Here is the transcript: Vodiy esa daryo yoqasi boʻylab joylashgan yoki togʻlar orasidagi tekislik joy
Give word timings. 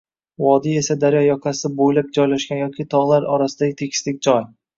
Vodiy 0.43 0.77
esa 0.79 0.95
daryo 1.03 1.21
yoqasi 1.25 1.71
boʻylab 1.81 2.09
joylashgan 2.19 2.59
yoki 2.63 2.87
togʻlar 2.95 3.29
orasidagi 3.37 3.79
tekislik 3.85 4.21
joy 4.31 4.43